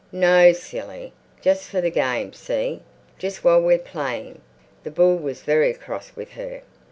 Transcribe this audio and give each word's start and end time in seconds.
"No, 0.11 0.51
silly. 0.51 1.13
Just 1.41 1.65
for 1.69 1.79
the 1.79 1.91
game, 1.91 2.33
see? 2.33 2.81
Just 3.19 3.43
while 3.43 3.61
we're 3.61 3.77
playing." 3.77 4.41
The 4.83 4.89
bull 4.89 5.17
was 5.17 5.43
very 5.43 5.75
cross 5.75 6.11
with 6.15 6.31
her. 6.31 6.63